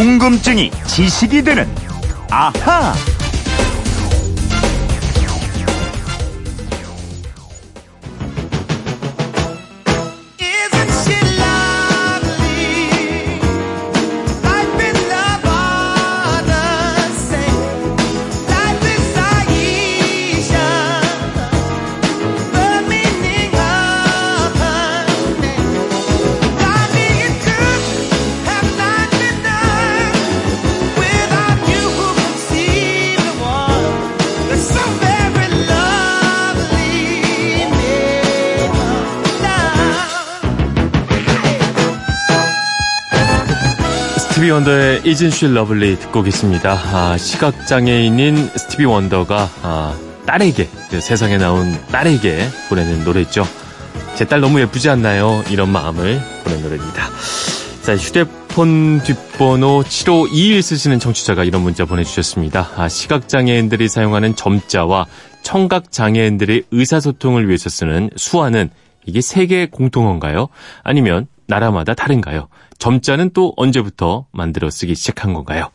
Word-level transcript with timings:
궁금증이 0.00 0.70
지식이 0.86 1.42
되는 1.44 1.68
아하. 2.30 2.94
원더의 44.50 45.02
Isn't 45.02 45.26
She 45.32 45.52
Lovely 45.52 45.96
듣고 45.98 46.22
계십니다. 46.22 46.72
아, 46.92 47.16
시각장애인인 47.18 48.50
스티비 48.56 48.84
원더가 48.84 49.48
아, 49.62 49.96
딸에게 50.26 50.68
그 50.90 51.00
세상에 51.00 51.38
나온 51.38 51.78
딸에게 51.90 52.46
보내는 52.68 53.04
노래죠. 53.04 53.44
제 54.16 54.24
딸 54.24 54.40
너무 54.40 54.60
예쁘지 54.60 54.90
않나요? 54.90 55.42
이런 55.50 55.70
마음을 55.70 56.20
보낸 56.44 56.62
노래입니다. 56.62 57.08
자, 57.82 57.96
휴대폰 57.96 59.00
뒷번호 59.02 59.82
7521 59.84 60.62
쓰시는 60.62 60.98
청취자가 60.98 61.44
이런 61.44 61.62
문자 61.62 61.84
보내주셨습니다. 61.84 62.70
아, 62.76 62.88
시각장애인들이 62.88 63.88
사용하는 63.88 64.36
점자와 64.36 65.06
청각장애인들의 65.42 66.64
의사소통을 66.70 67.46
위해서 67.48 67.70
쓰는 67.70 68.10
수화는 68.16 68.70
이게 69.06 69.20
세계 69.22 69.66
공통어인가요? 69.66 70.48
아니면 70.82 71.26
나라마다 71.50 71.94
다른가요? 71.94 72.48
점자는 72.78 73.30
또 73.34 73.52
언제부터 73.56 74.26
만들어 74.32 74.70
쓰기 74.70 74.94
시작한 74.94 75.34
건가요? 75.34 75.70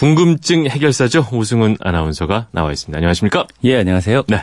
궁금증 0.00 0.66
해결사죠. 0.66 1.26
오승훈 1.30 1.76
아나운서가 1.78 2.46
나와 2.52 2.72
있습니다. 2.72 2.96
안녕하십니까? 2.96 3.46
예, 3.64 3.76
안녕하세요. 3.76 4.22
네. 4.28 4.42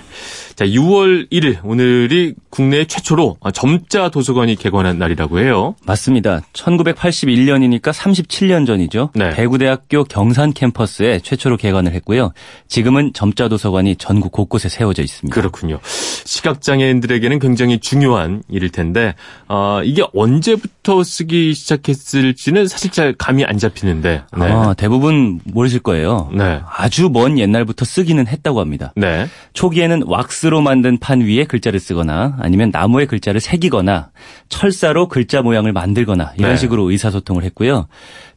자, 0.56 0.66
6월 0.66 1.32
1일 1.32 1.58
오늘이 1.64 2.36
국내 2.52 2.86
최초로 2.86 3.38
점자 3.56 4.10
도서관이 4.10 4.56
개관한 4.56 5.00
날이라고 5.00 5.40
해요. 5.40 5.76
맞습니다. 5.84 6.42
1981년이니까 6.54 7.92
37년 7.92 8.68
전이죠. 8.68 9.10
네. 9.16 9.32
대구대학교 9.32 10.04
경산 10.04 10.54
캠퍼스에 10.54 11.22
최초로 11.22 11.58
개관을 11.58 11.92
했고요. 11.94 12.34
지금은 12.68 13.14
점자 13.14 13.48
도서관이 13.48 13.96
전국 13.96 14.32
곳곳에 14.32 14.70
세워져 14.70 15.02
있습니다. 15.02 15.34
그렇군요. 15.34 15.80
시각장애인들에게는 15.84 17.40
굉장히 17.40 17.80
중요한 17.80 18.44
일일 18.48 18.70
텐데, 18.70 19.16
어, 19.48 19.82
이게 19.84 20.04
언제부터 20.14 21.04
쓰기 21.04 21.56
시작했을지는 21.56 22.68
사실 22.68 22.92
잘 22.92 23.14
감이 23.14 23.44
안 23.44 23.58
잡히는데. 23.58 24.24
네. 24.38 24.46
아, 24.52 24.76
대부분 24.76 25.40
모르실 25.52 25.80
거예요. 25.80 26.30
네. 26.34 26.62
아주 26.78 27.10
먼 27.12 27.40
옛날부터 27.40 27.86
쓰기는 27.86 28.26
했다고 28.28 28.60
합니다. 28.60 28.94
네. 28.96 29.28
초기에는 29.54 30.04
왁스로 30.06 30.62
만든 30.62 30.98
판 30.98 31.22
위에 31.22 31.46
글자를 31.46 31.80
쓰거나 31.80 32.38
아니면 32.40 32.70
나무에 32.72 33.06
글자를 33.06 33.40
새기거나 33.40 34.10
철사로 34.50 35.08
글자 35.08 35.42
모양을 35.42 35.74
만들거나 35.74 36.34
이런 36.38 36.52
네. 36.52 36.58
식으로 36.58 36.90
의사소통을 36.90 37.44
했고요. 37.44 37.88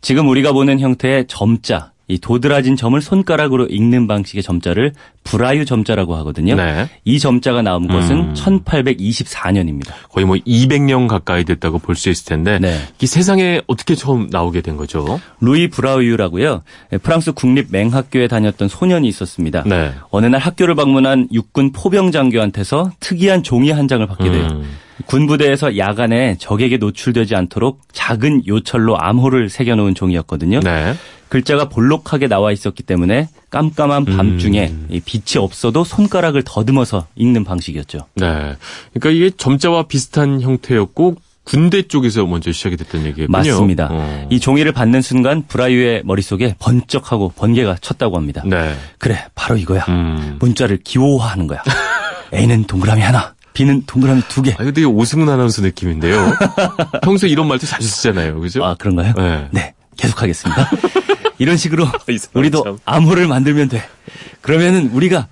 지금 0.00 0.28
우리가 0.28 0.53
보는 0.53 0.81
형태의 0.81 1.27
점자, 1.28 1.92
이 2.11 2.19
도드라진 2.19 2.77
점을 2.77 3.00
손가락으로 3.00 3.66
읽는 3.66 4.06
방식의 4.06 4.43
점자를 4.43 4.93
브라유 5.25 5.65
점자라고 5.65 6.16
하거든요. 6.16 6.54
네. 6.56 6.88
이 7.04 7.19
점자가 7.19 7.62
나온 7.62 7.87
것은 7.87 8.16
음. 8.16 8.34
1824년입니다. 8.34 9.93
거의 10.10 10.26
뭐 10.26 10.37
200년 10.37 11.06
가까이 11.09 11.44
됐다고 11.44 11.78
볼 11.78 11.94
수 11.94 12.09
있을 12.09 12.25
텐데, 12.25 12.59
네. 12.59 12.78
이 13.00 13.06
세상에 13.06 13.60
어떻게 13.66 13.94
처음 13.94 14.28
나오게 14.31 14.62
된 14.62 14.76
거죠? 14.76 15.21
루이 15.41 15.69
브라우유라고요. 15.69 16.62
프랑스 17.03 17.32
국립 17.32 17.66
맹학교에 17.71 18.27
다녔던 18.27 18.69
소년이 18.69 19.06
있었습니다. 19.09 19.65
네. 19.66 19.92
어느 20.10 20.27
날 20.27 20.41
학교를 20.41 20.75
방문한 20.75 21.28
육군 21.32 21.72
포병 21.72 22.10
장교한테서 22.10 22.92
특이한 23.00 23.42
종이 23.42 23.71
한 23.71 23.87
장을 23.87 24.06
받게 24.06 24.31
돼요. 24.31 24.48
음. 24.53 24.65
군부대에서 25.06 25.77
야간에 25.77 26.37
적에게 26.38 26.77
노출되지 26.77 27.34
않도록 27.34 27.81
작은 27.92 28.47
요철로 28.47 28.97
암호를 28.98 29.48
새겨놓은 29.48 29.94
종이었거든요. 29.94 30.60
네. 30.60 30.94
글자가 31.30 31.68
볼록하게 31.68 32.26
나와 32.28 32.52
있었기 32.52 32.82
때문에 32.82 33.28
깜깜한 33.50 34.04
밤중에 34.04 34.68
음. 34.68 34.86
이 34.91 35.00
빛이 35.00 35.42
없어도 35.42 35.84
손가락을 35.84 36.42
더듬어서 36.44 37.06
읽는 37.14 37.44
방식이었죠. 37.44 38.00
네. 38.16 38.56
그러니까 38.92 39.10
이게 39.10 39.30
점자와 39.34 39.84
비슷한 39.84 40.41
형태였고, 40.42 41.16
군대 41.44 41.82
쪽에서 41.82 42.26
먼저 42.26 42.52
시작이 42.52 42.76
됐던 42.76 43.06
얘기군요. 43.06 43.28
맞습니다. 43.30 43.88
어. 43.91 44.26
이 44.30 44.38
종이를 44.38 44.72
받는 44.72 45.02
순간 45.02 45.46
브라유의 45.46 46.02
머릿속에 46.04 46.54
번쩍하고 46.58 47.32
번개가 47.34 47.76
쳤다고 47.80 48.16
합니다. 48.16 48.42
네. 48.44 48.74
그래, 48.98 49.24
바로 49.34 49.56
이거야. 49.56 49.84
음. 49.88 50.36
문자를 50.41 50.78
기호화하는 50.84 51.47
거야. 51.47 51.62
A는 52.34 52.64
동그라미 52.64 53.02
하나, 53.02 53.34
B는 53.52 53.84
동그라미 53.86 54.22
두 54.28 54.42
개. 54.42 54.52
아, 54.52 54.62
이거 54.62 54.72
되게 54.72 54.84
오승훈 54.84 55.28
아나운서 55.28 55.62
느낌인데요. 55.62 56.32
평소에 57.02 57.28
이런 57.30 57.48
말도 57.48 57.66
자주 57.66 57.86
쓰잖아요. 57.88 58.38
그죠? 58.41 58.64
아, 58.64 58.74
그런가요? 58.74 59.14
네. 59.16 59.48
네, 59.50 59.74
계속하겠습니다. 60.00 60.71
이런 61.38 61.56
식으로 61.56 61.87
이 62.09 62.19
사람 62.19 62.41
우리도 62.41 62.62
참. 62.65 62.78
암호를 62.84 63.27
만들면 63.28 63.69
돼. 63.69 63.83
그러면은 64.41 64.91
우리가 64.93 65.28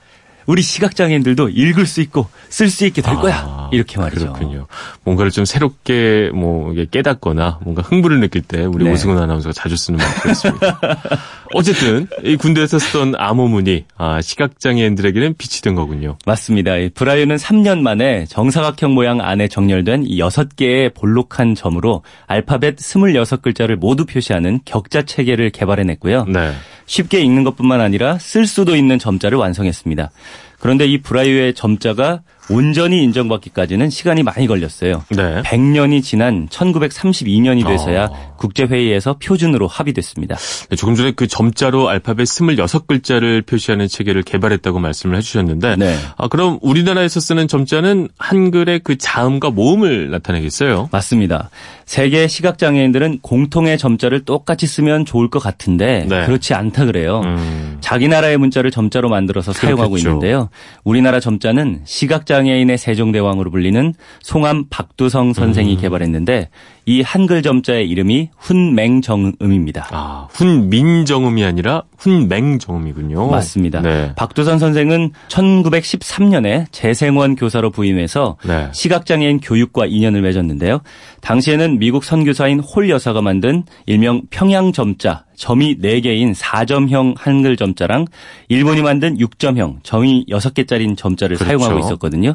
우리 0.46 0.62
시각장애인들도 0.62 1.50
읽을 1.50 1.84
수 1.84 2.00
있고 2.00 2.26
쓸 2.48 2.70
수 2.70 2.86
있게 2.86 3.02
될 3.02 3.16
거야. 3.16 3.36
아, 3.36 3.70
이렇게 3.70 3.98
말이죠. 3.98 4.32
그렇군요. 4.32 4.66
뭔가를 5.04 5.30
좀 5.30 5.44
새롭게 5.44 6.30
뭐 6.34 6.72
깨닫거나 6.90 7.58
뭔가 7.62 7.82
흥분을 7.82 8.20
느낄 8.20 8.40
때 8.40 8.64
우리 8.64 8.84
네. 8.84 8.92
오승훈 8.92 9.18
아나운서가 9.18 9.52
자주 9.52 9.76
쓰는 9.76 9.98
말이었습니다. 9.98 10.80
어쨌든 11.54 12.06
이 12.24 12.36
군대에서 12.36 12.78
쓰던 12.78 13.14
암호문이 13.16 13.84
아, 13.96 14.20
시각장애인들에게는 14.20 15.34
빛이 15.38 15.60
된 15.62 15.74
거군요. 15.74 16.18
맞습니다. 16.26 16.76
이 16.76 16.90
브라이어는 16.90 17.36
3년 17.36 17.80
만에 17.80 18.26
정사각형 18.26 18.94
모양 18.94 19.20
안에 19.20 19.48
정렬된 19.48 20.04
이 20.06 20.18
6개의 20.20 20.94
볼록한 20.94 21.54
점으로 21.54 22.02
알파벳 22.26 22.76
26글자를 22.76 23.76
모두 23.76 24.04
표시하는 24.04 24.60
격자 24.64 25.02
체계를 25.02 25.50
개발해냈고요. 25.50 26.24
네. 26.26 26.52
쉽게 26.86 27.20
읽는 27.20 27.44
것뿐만 27.44 27.80
아니라 27.80 28.18
쓸 28.18 28.46
수도 28.46 28.74
있는 28.74 28.98
점자를 28.98 29.38
완성했습니다. 29.38 30.10
그런데 30.58 30.86
이 30.86 30.98
브라이어의 30.98 31.54
점자가 31.54 32.22
온전히 32.50 33.02
인정받기까지는 33.04 33.90
시간이 33.90 34.22
많이 34.22 34.46
걸렸어요. 34.46 35.04
네. 35.10 35.42
100년이 35.42 36.02
지난 36.02 36.48
1932년이 36.48 37.66
돼서야 37.66 38.04
어. 38.06 38.34
국제회의에서 38.36 39.16
표준으로 39.22 39.66
합의됐습니다. 39.66 40.36
네, 40.70 40.76
조금 40.76 40.94
전에 40.94 41.12
그 41.12 41.26
점자로 41.26 41.88
알파벳 41.88 42.26
26글자를 42.26 43.46
표시하는 43.46 43.88
체계를 43.88 44.22
개발했다고 44.22 44.78
말씀을 44.78 45.16
해주셨는데, 45.16 45.76
네. 45.76 45.96
아, 46.16 46.28
그럼 46.28 46.58
우리나라에서 46.62 47.20
쓰는 47.20 47.48
점자는 47.48 48.08
한글의 48.18 48.80
그 48.84 48.96
자음과 48.96 49.50
모음을 49.50 50.10
나타내겠어요? 50.10 50.88
맞습니다. 50.92 51.50
세계 51.84 52.28
시각장애인들은 52.28 53.20
공통의 53.22 53.78
점자를 53.78 54.24
똑같이 54.26 54.66
쓰면 54.66 55.06
좋을 55.06 55.30
것 55.30 55.38
같은데 55.38 56.04
네. 56.06 56.26
그렇지 56.26 56.52
않다 56.52 56.84
그래요. 56.84 57.22
음. 57.24 57.78
자기 57.80 58.08
나라의 58.08 58.36
문자를 58.36 58.70
점자로 58.70 59.08
만들어서 59.08 59.54
사용하고 59.54 59.92
그렇겠죠. 59.92 60.08
있는데요. 60.10 60.50
우리나라 60.84 61.18
점자는 61.18 61.80
시각장애 61.84 62.37
인의 62.46 62.78
세종대왕으로 62.78 63.50
불리는 63.50 63.94
송암 64.20 64.66
박두성 64.70 65.32
선생이 65.32 65.76
음. 65.76 65.80
개발했는데 65.80 66.50
이 66.88 67.02
한글 67.02 67.42
점자의 67.42 67.86
이름이 67.86 68.30
훈맹정음입니다. 68.38 69.88
아, 69.90 70.26
훈민정음이 70.30 71.44
아니라 71.44 71.82
훈맹정음이군요. 71.98 73.28
맞습니다. 73.30 73.82
네. 73.82 74.12
박두선 74.16 74.58
선생은 74.58 75.12
1913년에 75.28 76.64
재생원 76.72 77.36
교사로 77.36 77.68
부임해서 77.72 78.38
네. 78.42 78.70
시각장애인 78.72 79.40
교육과 79.40 79.84
인연을 79.84 80.22
맺었는데요. 80.22 80.80
당시에는 81.20 81.78
미국 81.78 82.04
선교사인 82.04 82.60
홀 82.60 82.88
여사가 82.88 83.20
만든 83.20 83.64
일명 83.84 84.22
평양 84.30 84.72
점자, 84.72 85.26
점이 85.36 85.80
4개인 85.80 86.34
4점형 86.34 87.16
한글 87.18 87.58
점자랑 87.58 88.06
일본이 88.48 88.80
만든 88.80 89.18
6점형, 89.18 89.80
점이 89.82 90.24
6개짜리인 90.30 90.96
점자를 90.96 91.36
그렇죠. 91.36 91.58
사용하고 91.58 91.80
있었거든요. 91.80 92.34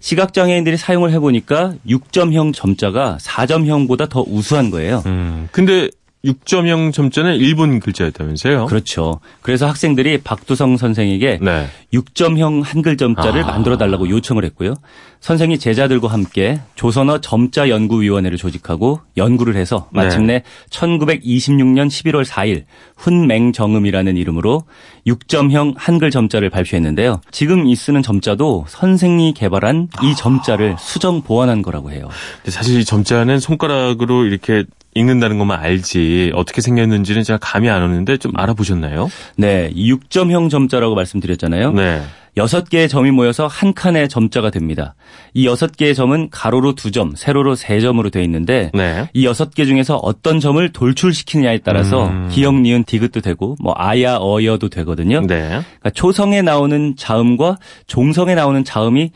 시각장애인들이 0.00 0.76
사용을 0.76 1.12
해보니까 1.12 1.74
6점형 1.86 2.52
점자가 2.54 3.18
4점형보다 3.20 4.08
더 4.08 4.22
우수한 4.26 4.70
거예요. 4.70 5.02
음, 5.06 5.48
근데 5.52 5.88
6점형 6.24 6.92
점자는 6.92 7.36
일본 7.36 7.80
글자였다면서요? 7.80 8.66
그렇죠. 8.66 9.20
그래서 9.40 9.66
학생들이 9.66 10.18
박두성 10.18 10.76
선생에게 10.76 11.38
네. 11.40 11.66
6점형 11.94 12.62
한글 12.62 12.96
점자를 12.96 13.42
아. 13.44 13.46
만들어 13.46 13.78
달라고 13.78 14.08
요청을 14.08 14.44
했고요. 14.44 14.74
선생이 15.20 15.58
제자들과 15.58 16.08
함께 16.08 16.60
조선어 16.74 17.20
점자 17.20 17.68
연구위원회를 17.68 18.38
조직하고 18.38 19.00
연구를 19.18 19.54
해서 19.54 19.88
네. 19.92 20.02
마침내 20.02 20.42
1926년 20.70 21.88
11월 21.88 22.24
4일 22.24 22.64
훈맹정음이라는 22.96 24.16
이름으로 24.16 24.64
6점형 25.06 25.74
한글 25.76 26.10
점자를 26.10 26.48
발표했는데요. 26.48 27.20
지금 27.30 27.66
이 27.66 27.74
쓰는 27.76 28.02
점자도 28.02 28.64
선생이 28.68 29.34
개발한 29.34 29.88
이 30.02 30.16
점자를 30.16 30.76
수정 30.78 31.22
보완한 31.22 31.62
거라고 31.62 31.90
해요. 31.90 32.08
사실 32.48 32.80
이 32.80 32.84
점자는 32.84 33.40
손가락으로 33.40 34.24
이렇게 34.24 34.64
읽는다는 34.94 35.38
것만 35.38 35.60
알지 35.60 36.32
어떻게 36.34 36.60
생겼는지는 36.60 37.22
제가 37.22 37.38
감이 37.40 37.68
안 37.70 37.82
오는데 37.82 38.16
좀 38.16 38.32
알아보셨나요? 38.34 39.08
네, 39.36 39.70
이 39.72 39.92
6점형 39.92 40.50
점자라고 40.50 40.94
말씀드렸잖아요. 40.94 41.72
네. 41.72 42.02
여섯 42.36 42.68
개의 42.68 42.88
점이 42.88 43.10
모여서 43.10 43.46
한 43.46 43.74
칸의 43.74 44.08
점자가 44.08 44.50
됩니다. 44.50 44.94
이 45.34 45.46
여섯 45.46 45.76
개의 45.76 45.94
점은 45.94 46.28
가로로 46.30 46.74
두 46.74 46.90
점, 46.90 47.14
세로로 47.16 47.54
세 47.54 47.80
점으로 47.80 48.10
되어 48.10 48.22
있는데 48.22 48.70
네. 48.74 49.08
이 49.12 49.26
여섯 49.26 49.54
개 49.54 49.64
중에서 49.64 49.96
어떤 49.96 50.40
점을 50.40 50.72
돌출시키느냐에 50.72 51.58
따라서 51.58 52.08
음. 52.08 52.28
기역, 52.30 52.54
니은, 52.54 52.84
디귿도 52.84 53.20
되고 53.20 53.56
뭐 53.60 53.74
아야, 53.76 54.16
어여도 54.20 54.68
되거든요. 54.68 55.20
네. 55.26 55.48
그러니까 55.48 55.90
초성에 55.90 56.42
나오는 56.42 56.94
자음과 56.96 57.58
종성에 57.86 58.34
나오는 58.34 58.64
자음이 58.64 59.10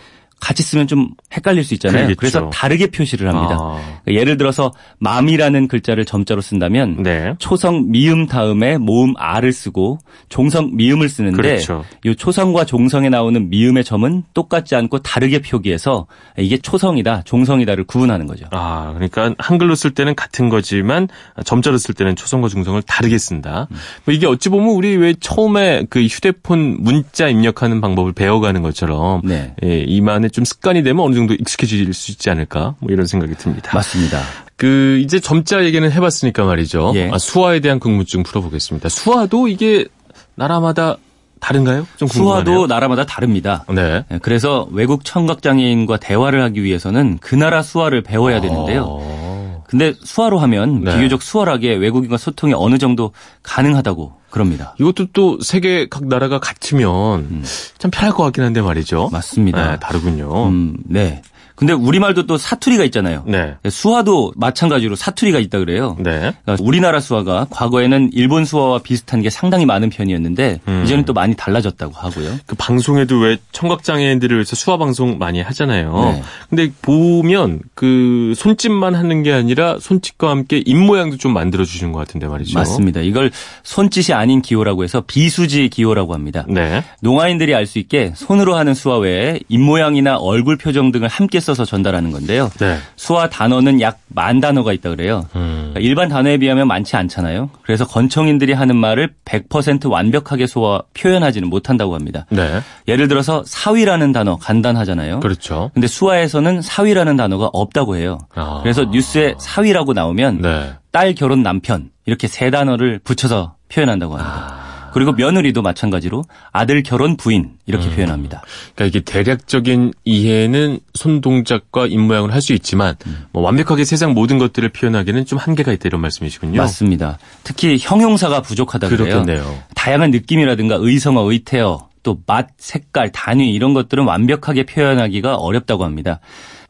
같이 0.45 0.63
쓰면 0.63 0.87
좀 0.87 1.09
헷갈릴 1.35 1.65
수 1.65 1.73
있잖아요. 1.73 2.03
그러겠죠. 2.03 2.19
그래서 2.19 2.51
다르게 2.51 2.89
표시를 2.89 3.29
합니다. 3.29 3.57
아. 3.59 3.81
그러니까 4.05 4.21
예를 4.21 4.37
들어서 4.37 4.75
맘이라는 4.99 5.69
글자를 5.69 6.05
점자로 6.05 6.43
쓴다면 6.43 7.03
네. 7.03 7.35
초성 7.39 7.91
미음 7.91 8.27
다음에 8.27 8.77
모음 8.77 9.15
아를 9.17 9.55
쓰고 9.55 10.01
종성 10.29 10.77
미음을 10.77 11.09
쓰는데 11.09 11.37
그렇죠. 11.37 11.83
이 12.05 12.15
초성과 12.15 12.67
종성에 12.67 13.09
나오는 13.09 13.49
미음의 13.49 13.85
점은 13.85 14.25
똑같지 14.35 14.77
않고 14.77 14.99
다르게 14.99 15.41
표기해서 15.41 16.07
이게 16.37 16.59
초성이다, 16.59 17.23
종성이다를 17.23 17.85
구분하는 17.85 18.27
거죠. 18.27 18.45
아, 18.51 18.93
그러니까 18.93 19.35
한글로 19.39 19.75
쓸 19.75 19.93
때는 19.93 20.15
같은 20.15 20.51
거지만 20.51 21.09
점자로 21.43 21.79
쓸 21.79 21.95
때는 21.95 22.17
초성과 22.17 22.49
중성을 22.49 22.83
다르게 22.83 23.17
쓴다. 23.17 23.67
뭐 24.05 24.13
이게 24.13 24.27
어찌 24.27 24.51
보면 24.51 24.75
우리 24.75 24.95
왜 24.95 25.15
처음에 25.19 25.87
그 25.89 26.03
휴대폰 26.03 26.77
문자 26.81 27.29
입력하는 27.29 27.81
방법을 27.81 28.13
배워가는 28.13 28.61
것처럼 28.61 29.23
네. 29.25 29.55
예, 29.65 29.79
이만에 29.79 30.29
좀 30.35 30.45
습관이 30.45 30.83
되면 30.83 31.05
어느 31.05 31.15
정도 31.15 31.33
익숙해질 31.35 31.95
수 31.95 32.11
있지 32.11 32.29
않을까? 32.29 32.75
뭐 32.81 32.91
이런 32.93 33.07
생각이 33.07 33.37
듭니다. 33.37 33.71
맞습니다. 33.73 34.19
그 34.57 35.01
이제 35.01 35.21
점자 35.21 35.65
얘기는 35.65 35.89
해봤으니까 35.89 36.45
말이죠. 36.45 36.91
예. 36.97 37.09
아, 37.13 37.19
수화에 37.19 37.61
대한 37.61 37.79
궁금증 37.79 38.25
풀어보겠습니다. 38.25 38.89
수화도 38.89 39.47
이게 39.47 39.87
나라마다 40.35 40.97
다른가요? 41.39 41.87
좀 41.99 42.09
궁금하네요. 42.09 42.45
수화도 42.45 42.67
나라마다 42.67 43.07
다릅니다. 43.07 43.65
네. 43.73 44.05
예, 44.11 44.19
그래서 44.19 44.67
외국 44.73 45.05
청각 45.05 45.41
장애인과 45.41 45.99
대화를 45.99 46.43
하기 46.43 46.65
위해서는 46.65 47.19
그 47.21 47.37
나라 47.37 47.63
수화를 47.63 48.03
배워야 48.03 48.41
되는데요. 48.41 48.87
어. 48.89 49.24
근데 49.67 49.95
수화로 50.03 50.39
하면 50.39 50.83
네. 50.85 50.95
비교적 50.95 51.23
수월하게 51.23 51.75
외국인과 51.75 52.17
소통이 52.17 52.55
어느 52.55 52.79
정도 52.79 53.13
가능하다고 53.43 54.13
그럽니다. 54.31 54.75
이것도 54.81 55.07
또 55.13 55.39
세계 55.41 55.89
각 55.89 56.07
나라가 56.07 56.41
같으면 56.41 57.45
참 57.79 57.91
편할 57.91 58.13
것 58.13 58.25
같긴 58.25 58.43
한데 58.43 58.61
말이죠. 58.63 59.07
음. 59.07 59.13
맞습니다. 59.13 59.71
네, 59.73 59.79
다르군요. 59.79 60.49
음, 60.49 60.77
네. 60.85 61.23
근데 61.57 61.73
우리말도 61.73 62.27
또 62.27 62.37
사투리가 62.37 62.85
있잖아요. 62.85 63.23
네. 63.27 63.55
수화도 63.69 64.33
마찬가지로 64.37 64.97
사투리가 64.97 65.39
있다 65.39 65.59
그래요. 65.61 65.97
네. 66.01 66.33
그러니까 66.45 66.57
우리나라 66.61 67.01
수화가 67.01 67.47
과거에는 67.51 68.11
일본 68.13 68.45
수화와 68.45 68.81
비슷한 68.81 69.23
게 69.23 69.31
상당히 69.31 69.65
많은 69.67 69.91
편이었는데 69.91 70.61
음. 70.67 70.83
이제는 70.85 71.05
또 71.05 71.13
많이 71.13 71.35
달라졌다고 71.37 71.93
하고요. 71.95 72.39
그 72.47 72.57
방송에도 72.57 73.19
왜 73.19 73.37
청각 73.53 73.85
장애인들을 73.85 74.37
위해서 74.37 74.57
수화 74.57 74.79
방송 74.79 75.19
많이 75.19 75.41
하잖아요. 75.41 76.13
네. 76.15 76.23
근데 76.51 76.73
보면 76.83 77.61
그 77.75 78.33
손짓만 78.37 78.95
하는 78.95 79.23
게 79.23 79.33
아니라 79.33 79.79
손짓과 79.81 80.31
함께 80.31 80.63
입 80.65 80.77
모양도 80.77 81.17
좀 81.19 81.33
만들어 81.33 81.65
주시는 81.65 81.93
것 81.93 81.99
같은데 82.01 82.27
말이죠. 82.27 82.59
맞습니다. 82.59 83.01
이걸 83.01 83.31
손짓이 83.63 84.13
아닌 84.15 84.43
기호라고 84.43 84.85
해서 84.85 85.03
비수지 85.07 85.69
기호라고 85.69 86.15
합니다. 86.15 86.45
네. 86.49 86.83
농아인들이 87.01 87.55
알 87.55 87.65
수 87.65 87.79
있게 87.79 88.13
손으로 88.15 88.57
하는 88.57 88.75
수화 88.75 88.99
외에 88.99 89.41
입 89.49 89.59
모양이나 89.59 90.17
얼굴 90.19 90.59
표정 90.59 90.93
등을 90.93 91.09
함께 91.09 91.41
써서 91.45 91.65
전달하는 91.65 92.11
건데요. 92.11 92.51
네. 92.59 92.79
수화 92.97 93.29
단어는 93.29 93.81
약 93.81 93.99
만 94.15 94.41
단어가 94.41 94.73
있다 94.73 94.91
그래요. 94.91 95.27
음. 95.35 95.71
그러니까 95.73 95.81
일반 95.81 96.09
단어에 96.09 96.39
비하면 96.39 96.69
많지 96.69 96.97
않잖아요. 96.97 97.51
그래서 97.63 97.85
건청인들이 97.85 98.53
하는 98.53 98.77
말을 98.77 99.13
100% 99.25 99.91
완벽하게 99.91 100.47
소화 100.47 100.83
표현하지는 100.95 101.49
못한다고 101.51 101.95
합니다. 101.97 102.27
네. 102.31 102.61
예를 102.87 103.09
들어서 103.09 103.43
사위라는 103.45 104.13
단어 104.13 104.37
간단하잖아요. 104.37 105.19
그렇죠. 105.21 105.73
근데 105.75 105.89
수화에서는 105.89 106.63
사위라는 106.63 107.17
단어가 107.17 107.51
없다고 107.53 107.97
해요. 107.97 108.19
아. 108.37 108.61
그래서 108.63 108.85
뉴스에 108.85 109.35
사위라고 109.39 109.93
나오면 109.95 110.41
네. 110.43 110.73
딸 110.93 111.15
결혼 111.15 111.43
남편 111.43 111.91
이렇게 112.07 112.29
세 112.29 112.51
단어를 112.51 113.01
붙여서 113.03 113.57
표현한다고 113.69 114.17
합니다. 114.17 114.64
그리고 114.95 115.13
며느리도 115.13 115.61
마찬가지로 115.61 116.25
아들 116.53 116.83
결혼 116.83 117.17
부인 117.17 117.51
이렇게 117.67 117.91
표현합니다. 117.91 118.43
그러니까 118.75 118.85
이게 118.87 119.01
대략적인 119.05 119.93
이해는 120.05 120.79
손 120.95 121.21
동작과 121.21 121.87
입 121.89 121.99
모양을 121.99 122.33
할 122.33 122.41
수 122.41 122.53
있지만 122.53 122.95
뭐 123.33 123.43
완벽하게 123.43 123.85
세상 123.85 124.13
모든 124.15 124.39
것들을 124.39 124.69
표현하기는 124.69 125.25
좀 125.27 125.39
한계가 125.39 125.73
있다 125.73 125.83
이런 125.87 126.01
말씀이시군요. 126.03 126.59
맞습니다. 126.61 127.19
특히 127.43 127.77
형용사가 127.81 128.43
부족하다 128.43 128.89
그래요. 128.89 129.09
그렇겠네요. 129.23 129.59
다양한 129.75 130.11
느낌이라든가 130.11 130.77
의성어, 130.79 131.31
의태어, 131.31 131.89
또 132.03 132.19
맛, 132.27 132.49
색깔, 132.59 133.11
단위 133.13 133.53
이런 133.55 133.73
것들은 133.73 134.05
완벽하게 134.05 134.65
표현하기가 134.67 135.37
어렵다고 135.37 135.85
합니다. 135.85 136.21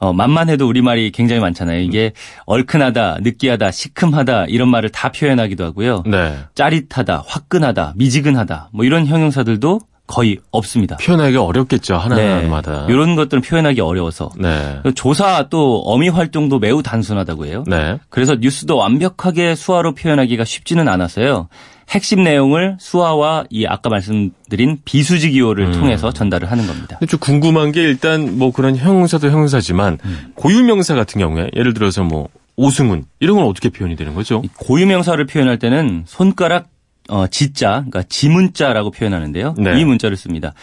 어, 0.04 0.12
맛만 0.12 0.50
해도 0.50 0.68
우리말이 0.68 1.12
굉장히 1.12 1.40
많잖아요. 1.40 1.80
이게 1.80 2.12
얼큰하다, 2.44 3.18
느끼하다, 3.22 3.70
시큼하다 3.70 4.46
이런 4.48 4.68
말을 4.68 4.90
다 4.90 5.10
표현하기도 5.10 5.64
하고요. 5.64 6.02
네. 6.06 6.36
짜릿하다, 6.54 7.24
화끈하다, 7.26 7.94
미지근하다 7.96 8.68
뭐 8.72 8.84
이런 8.84 9.06
형용사들도 9.06 9.80
거의 10.06 10.38
없습니다. 10.50 10.98
표현하기 10.98 11.38
어렵겠죠 11.38 11.96
하나하나마다. 11.96 12.86
이런 12.90 13.16
것들은 13.16 13.40
표현하기 13.40 13.80
어려워서 13.80 14.30
네. 14.38 14.82
조사 14.94 15.48
또 15.48 15.80
어미 15.86 16.10
활동도 16.10 16.58
매우 16.58 16.82
단순하다고 16.82 17.46
해요. 17.46 17.64
네. 17.66 17.98
그래서 18.10 18.34
뉴스도 18.34 18.76
완벽하게 18.76 19.54
수화로 19.54 19.94
표현하기가 19.94 20.44
쉽지는 20.44 20.88
않았어요. 20.88 21.48
핵심 21.90 22.24
내용을 22.24 22.76
수화와 22.80 23.44
이 23.50 23.66
아까 23.66 23.90
말씀드린 23.90 24.78
비수지 24.84 25.30
기호를 25.30 25.72
통해서 25.72 26.12
전달을 26.12 26.50
하는 26.50 26.66
겁니다. 26.66 26.96
근데 26.98 27.10
좀 27.10 27.20
궁금한 27.20 27.72
게 27.72 27.82
일단 27.82 28.38
뭐 28.38 28.52
그런 28.52 28.76
형용사도 28.76 29.30
형용사지만 29.30 29.98
음. 30.04 30.32
고유명사 30.34 30.94
같은 30.94 31.20
경우에 31.20 31.50
예를 31.54 31.74
들어서 31.74 32.02
뭐 32.02 32.28
오승훈 32.56 33.04
이런 33.20 33.36
건 33.36 33.46
어떻게 33.46 33.68
표현이 33.68 33.96
되는 33.96 34.14
거죠? 34.14 34.42
이 34.44 34.48
고유명사를 34.58 35.24
표현할 35.26 35.58
때는 35.58 36.04
손가락 36.06 36.68
어, 37.08 37.26
지자, 37.26 37.84
그러니까 37.88 38.02
지문자라고 38.04 38.90
표현하는데요. 38.90 39.56
네. 39.58 39.78
이 39.78 39.84
문자를 39.84 40.16
씁니다. 40.16 40.54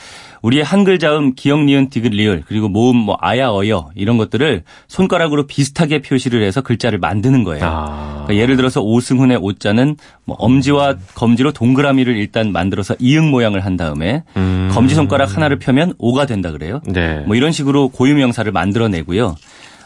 우리의 0.42 0.64
한글 0.64 0.98
자음 0.98 1.36
기역, 1.36 1.64
니은, 1.66 1.92
디귿, 1.92 2.10
리을 2.14 2.44
그리고 2.48 2.68
모음, 2.68 2.96
뭐 2.96 3.16
아야, 3.20 3.50
어여 3.50 3.92
이런 3.94 4.18
것들을 4.18 4.64
손가락으로 4.88 5.46
비슷하게 5.46 6.02
표시를 6.02 6.42
해서 6.44 6.62
글자를 6.62 6.98
만드는 6.98 7.44
거예요. 7.44 7.64
아. 7.64 8.24
그러니까 8.26 8.36
예를 8.42 8.56
들어서 8.56 8.82
오승훈의 8.82 9.38
오자는 9.38 9.98
뭐 10.26 10.36
엄지와 10.40 10.96
검지로 11.14 11.52
동그라미를 11.52 12.18
일단 12.18 12.52
만들어서 12.52 12.96
이응 12.98 13.30
모양을 13.30 13.64
한 13.64 13.78
다음에 13.78 14.24
음. 14.36 14.70
검지 14.72 14.96
손가락 14.96 15.36
하나를 15.36 15.60
펴면 15.60 15.94
오가 16.00 16.26
된다 16.26 16.52
그래요. 16.52 16.82
네. 16.88 17.20
뭐 17.28 17.36
이런 17.36 17.52
식으로 17.52 17.90
고유명사를 17.90 18.52
만들어내고요. 18.52 19.36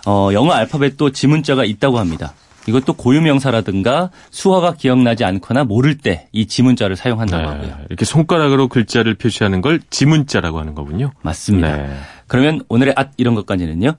어, 0.08 0.30
영어 0.32 0.54
알파벳도 0.54 1.12
지문자가 1.12 1.66
있다고 1.66 2.00
합니다. 2.00 2.34
이것도 2.68 2.94
고유명사라든가 2.94 4.10
수화가 4.32 4.74
기억나지 4.74 5.24
않거나 5.24 5.64
모를 5.64 5.98
때 5.98 6.28
이 6.32 6.48
지문자를 6.48 6.96
사용한다고 6.96 7.44
네. 7.44 7.48
하고요. 7.50 7.78
이렇게 7.90 8.06
손가락으로 8.06 8.68
글자를 8.68 9.16
표시하는 9.16 9.62
걸 9.62 9.80
지문자라고 9.90 10.60
하는 10.60 10.76
거군요. 10.76 11.12
맞습니다. 11.22 11.78
네. 11.78 11.96
그러면 12.28 12.62
오늘의 12.70 12.94
앗 12.98 13.12
이런 13.18 13.36
것까지는요. 13.36 13.94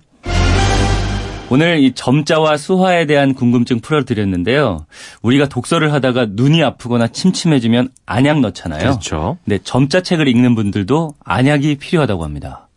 오늘 1.48 1.78
이 1.78 1.92
점자와 1.92 2.56
수화에 2.56 3.06
대한 3.06 3.32
궁금증 3.32 3.78
풀어드렸는데요. 3.80 4.84
우리가 5.22 5.46
독서를 5.48 5.92
하다가 5.92 6.26
눈이 6.30 6.62
아프거나 6.64 7.06
침침해지면 7.08 7.90
안약 8.04 8.40
넣잖아요. 8.40 8.80
그렇죠. 8.80 9.38
근데 9.44 9.58
점자 9.62 10.00
책을 10.00 10.26
읽는 10.26 10.56
분들도 10.56 11.14
안약이 11.24 11.76
필요하다고 11.76 12.24
합니다. 12.24 12.68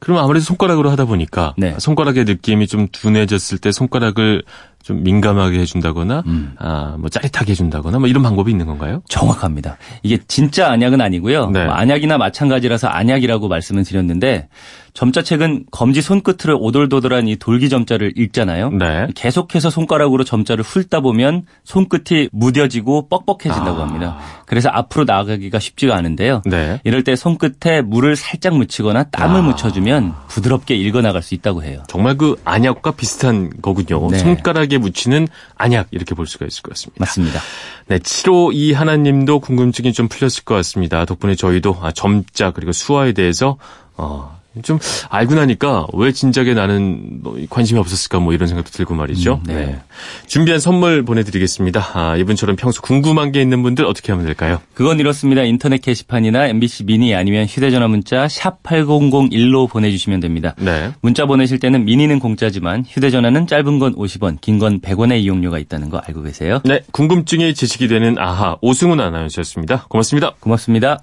그럼 0.00 0.18
아무래도 0.18 0.44
손가락으로 0.44 0.90
하다 0.90 1.04
보니까 1.04 1.54
네. 1.56 1.76
손가락의 1.78 2.24
느낌이 2.24 2.66
좀 2.66 2.88
둔해졌을 2.90 3.58
때 3.58 3.70
손가락을 3.70 4.42
좀 4.84 5.02
민감하게 5.02 5.60
해준다거나, 5.60 6.22
음. 6.26 6.52
아, 6.58 6.96
뭐 6.98 7.08
짜릿하게 7.08 7.52
해준다거나, 7.52 7.98
뭐 7.98 8.06
이런 8.06 8.22
방법이 8.22 8.50
있는 8.50 8.66
건가요? 8.66 9.02
정확합니다. 9.08 9.78
이게 10.02 10.18
진짜 10.28 10.70
안약은 10.70 11.00
아니고요. 11.00 11.48
네. 11.50 11.64
뭐 11.64 11.72
안약이나 11.72 12.18
마찬가지라서 12.18 12.88
안약이라고 12.88 13.48
말씀을 13.48 13.82
드렸는데 13.84 14.48
점자책은 14.94 15.64
검지 15.72 16.00
손끝으로 16.02 16.56
오돌도돌한 16.60 17.26
이 17.26 17.36
돌기 17.36 17.68
점자를 17.68 18.12
읽잖아요. 18.16 18.70
네. 18.70 19.08
계속해서 19.16 19.68
손가락으로 19.68 20.22
점자를 20.22 20.62
훑다 20.62 21.00
보면 21.00 21.46
손끝이 21.64 22.28
무뎌지고 22.30 23.08
뻑뻑해진다고 23.08 23.80
아. 23.80 23.86
합니다. 23.86 24.18
그래서 24.46 24.68
앞으로 24.68 25.04
나아가기가 25.04 25.58
쉽지가 25.58 25.96
않은데요. 25.96 26.42
네. 26.44 26.80
이럴 26.84 27.02
때 27.02 27.16
손끝에 27.16 27.82
물을 27.82 28.14
살짝 28.14 28.56
묻히거나 28.56 29.04
땀을 29.04 29.40
아. 29.40 29.42
묻혀주면 29.42 30.14
부드럽게 30.28 30.76
읽어나갈 30.76 31.22
수 31.22 31.34
있다고 31.34 31.64
해요. 31.64 31.82
정말 31.88 32.16
그 32.16 32.36
안약과 32.44 32.92
비슷한 32.92 33.50
거군요. 33.62 34.10
네. 34.10 34.18
손가락 34.18 34.72
에 34.74 34.78
묻히는 34.78 35.28
안약 35.56 35.88
이렇게 35.90 36.14
볼 36.14 36.26
수가 36.26 36.46
있을 36.46 36.62
것 36.62 36.70
같습니다. 36.70 37.00
맞습니다. 37.00 37.40
네, 37.86 37.98
752 37.98 38.72
하나님도 38.72 39.40
궁금증이 39.40 39.92
좀 39.92 40.08
풀렸을 40.08 40.44
것 40.44 40.54
같습니다. 40.56 41.04
덕분에 41.04 41.34
저희도 41.34 41.78
아, 41.80 41.92
점자 41.92 42.50
그리고 42.50 42.72
수화에 42.72 43.12
대해서 43.12 43.56
어, 43.96 44.40
좀 44.62 44.78
알고 45.10 45.34
나니까 45.34 45.86
왜 45.94 46.12
진작에 46.12 46.54
나는 46.54 47.20
뭐 47.22 47.36
관심이 47.50 47.78
없었을까 47.80 48.18
뭐 48.20 48.32
이런 48.32 48.46
생각도 48.48 48.70
들고 48.70 48.94
말이죠. 48.94 49.40
음, 49.48 49.54
네. 49.54 49.78
준비한 50.26 50.60
선물 50.60 51.04
보내드리겠습니다. 51.04 51.90
아, 51.94 52.16
이분처럼 52.16 52.56
평소 52.56 52.80
궁금한 52.82 53.32
게 53.32 53.40
있는 53.42 53.62
분들 53.62 53.84
어떻게 53.84 54.12
하면 54.12 54.24
될까요? 54.26 54.60
그건 54.74 55.00
이렇습니다. 55.00 55.42
인터넷 55.42 55.80
게시판이나 55.82 56.46
MBC 56.46 56.84
미니 56.84 57.14
아니면 57.14 57.46
휴대전화 57.46 57.88
문자 57.88 58.28
샵 58.28 58.62
8001로 58.62 59.68
보내주시면 59.68 60.20
됩니다. 60.20 60.54
네. 60.58 60.90
문자 61.00 61.26
보내실 61.26 61.58
때는 61.58 61.84
미니는 61.84 62.18
공짜지만 62.18 62.84
휴대전화는 62.88 63.46
짧은 63.46 63.78
건 63.78 63.94
50원, 63.94 64.40
긴 64.40 64.58
건 64.58 64.80
100원의 64.80 65.20
이용료가 65.22 65.58
있다는 65.58 65.90
거 65.90 65.98
알고 65.98 66.22
계세요? 66.22 66.60
네, 66.64 66.80
궁금증이 66.92 67.54
지식이 67.54 67.88
되는 67.88 68.16
아하 68.18 68.56
오승훈 68.60 69.00
아나운서였습니다. 69.00 69.86
고맙습니다. 69.88 70.32
고맙습니다. 70.40 70.98